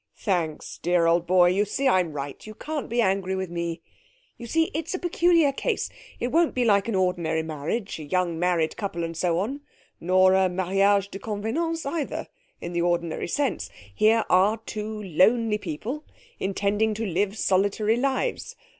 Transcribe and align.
'Thanks, 0.17 0.79
dear 0.79 1.05
old 1.05 1.27
boy. 1.27 1.47
You 1.47 1.63
see 1.63 1.87
I'm 1.87 2.11
right. 2.11 2.47
You 2.47 2.55
can't 2.55 2.89
be 2.89 3.03
angry 3.03 3.35
with 3.35 3.51
me.... 3.51 3.81
You 4.35 4.47
see 4.47 4.71
it's 4.73 4.95
a 4.95 4.97
peculiar 4.97 5.51
case. 5.51 5.91
It 6.19 6.29
won't 6.29 6.55
be 6.55 6.65
like 6.65 6.87
an 6.87 6.95
ordinary 6.95 7.43
marriage, 7.43 7.99
a 7.99 8.03
young 8.03 8.39
married 8.39 8.75
couple 8.75 9.03
and 9.03 9.15
so 9.15 9.37
on, 9.37 9.61
nor 9.99 10.33
a 10.33 10.49
mariage 10.49 11.09
de 11.09 11.19
convenance, 11.19 11.85
either, 11.85 12.29
in 12.59 12.73
the 12.73 12.81
ordinary 12.81 13.27
sense. 13.27 13.69
Here 13.93 14.25
are 14.27 14.57
two 14.65 15.03
lonely 15.03 15.59
people 15.59 16.03
intending 16.39 16.95
to 16.95 17.05
live 17.05 17.37
solitary 17.37 17.95
lives. 17.97 18.55